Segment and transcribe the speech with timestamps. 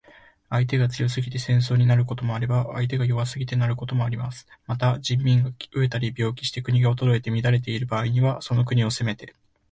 [0.49, 4.47] 相手が強すぎて戦争になることもあれば、相手が弱すぎてなることもあります。
[4.65, 9.35] また、人民が餓えたり病気して国が衰えて乱れている場合には、その国を攻めて